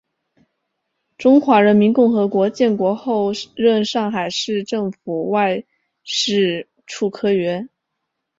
[1.15, 5.63] 中华人民共和国建国后任上海市政府外
[6.03, 7.69] 事处科员。